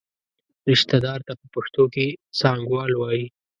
[0.69, 2.05] رشته دار ته په پښتو کې
[2.39, 3.25] څانګوال وایي.